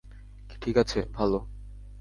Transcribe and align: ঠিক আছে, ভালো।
ঠিক 0.61 0.75
আছে, 0.77 0.99
ভালো। 1.13 1.39